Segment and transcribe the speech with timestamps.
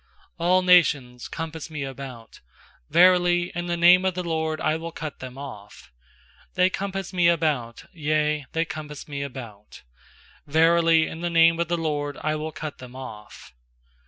[0.39, 2.39] 10A11 nations compass me about,
[2.89, 5.91] Verily, in the name of the LORD I will cut them off.
[6.57, 9.83] uThey compass me about, yea, they compass me about;
[10.47, 13.53] Verily, in the name of the LORD I will cut them off.